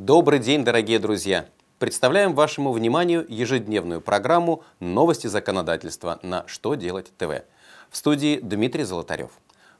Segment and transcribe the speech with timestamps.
[0.00, 1.48] Добрый день, дорогие друзья!
[1.80, 7.42] Представляем вашему вниманию ежедневную программу «Новости законодательства» на «Что делать ТВ».
[7.90, 9.32] В студии Дмитрий Золотарев.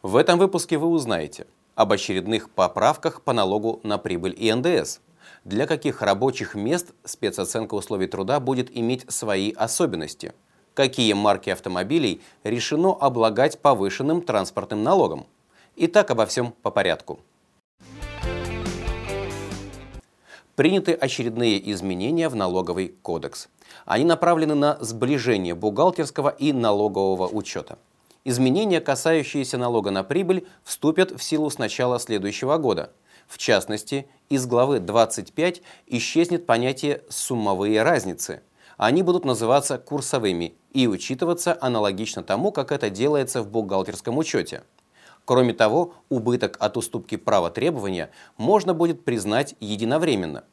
[0.03, 1.47] В этом выпуске вы узнаете
[1.77, 4.99] об очередных поправках по налогу на прибыль и НДС,
[5.45, 10.33] для каких рабочих мест спецоценка условий труда будет иметь свои особенности,
[10.75, 15.29] какие марки автомобилей решено облагать повышенным транспортным налогом.
[15.77, 17.21] Итак, обо всем по порядку.
[20.59, 23.49] Приняты очередные изменения в налоговый кодекс.
[23.87, 27.79] Они направлены на сближение бухгалтерского и налогового учета.
[28.25, 32.91] Изменения, касающиеся налога на прибыль, вступят в силу с начала следующего года.
[33.29, 38.43] В частности, из главы 25 исчезнет понятие «суммовые разницы».
[38.77, 44.65] Они будут называться курсовыми и учитываться аналогично тому, как это делается в бухгалтерском учете.
[45.29, 50.45] Кроме того, убыток от уступки права требования можно будет признать единовременно.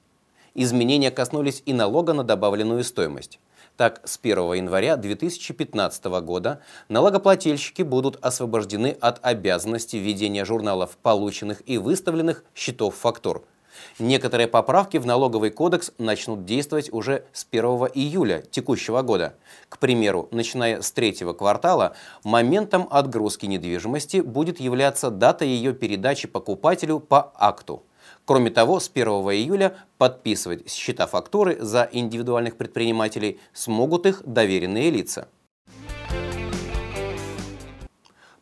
[0.56, 3.40] Изменения коснулись и налога на добавленную стоимость.
[3.78, 11.78] Так, с 1 января 2015 года налогоплательщики будут освобождены от обязанности ведения журналов полученных и
[11.78, 13.44] выставленных счетов фактур–
[14.00, 19.36] Некоторые поправки в налоговый кодекс начнут действовать уже с 1 июля текущего года.
[19.70, 27.00] К примеру, начиная с третьего квартала, моментом отгрузки недвижимости будет являться дата ее передачи покупателю
[27.00, 27.84] по акту.
[28.26, 35.28] Кроме того, с 1 июля подписывать счета фактуры за индивидуальных предпринимателей смогут их доверенные лица.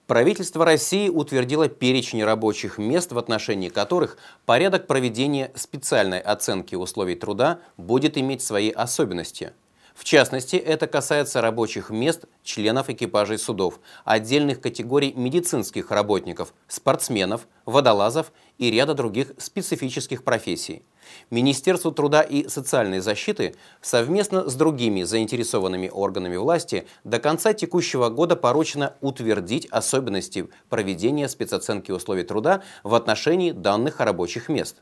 [0.07, 7.59] Правительство России утвердило перечень рабочих мест, в отношении которых порядок проведения специальной оценки условий труда
[7.77, 9.53] будет иметь свои особенности.
[9.93, 18.31] В частности, это касается рабочих мест членов экипажей судов, отдельных категорий медицинских работников, спортсменов, водолазов
[18.57, 20.83] и ряда других специфических профессий.
[21.29, 28.35] Министерству труда и социальной защиты совместно с другими заинтересованными органами власти до конца текущего года
[28.35, 34.77] поручено утвердить особенности проведения спецоценки условий труда в отношении данных рабочих мест.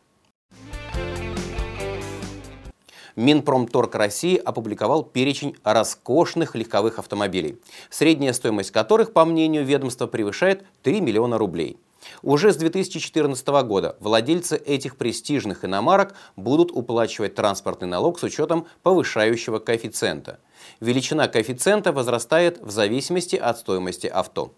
[3.22, 7.60] Минпромторг России опубликовал перечень роскошных легковых автомобилей,
[7.92, 11.78] средняя стоимость которых, по мнению ведомства, превышает 3 миллиона рублей.
[12.24, 19.60] Уже с 2014 года владельцы этих престижных иномарок будут уплачивать транспортный налог с учетом повышающего
[19.60, 20.40] коэффициента.
[20.80, 24.52] Величина коэффициента возрастает в зависимости от стоимости авто.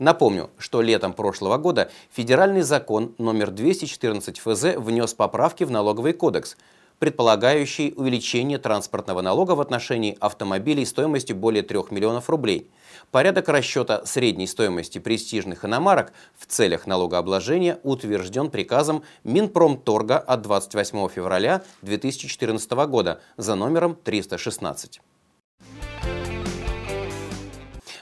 [0.00, 6.56] Напомню, что летом прошлого года федеральный закон номер 214 ФЗ внес поправки в налоговый кодекс,
[6.98, 12.70] предполагающий увеличение транспортного налога в отношении автомобилей стоимостью более 3 миллионов рублей.
[13.10, 21.62] Порядок расчета средней стоимости престижных иномарок в целях налогообложения утвержден приказом Минпромторга от 28 февраля
[21.82, 25.00] 2014 года за номером 316.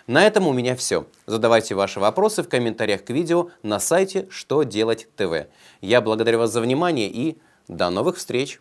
[0.06, 1.06] На этом у меня все.
[1.26, 5.48] Задавайте ваши вопросы в комментариях к видео на сайте «Что делать ТВ».
[5.80, 8.60] Я благодарю вас за внимание и до новых встреч!